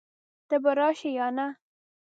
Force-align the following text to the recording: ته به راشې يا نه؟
ته 0.47 0.55
به 0.63 0.71
راشې 0.79 1.09
يا 1.17 1.27
نه؟ 1.37 1.47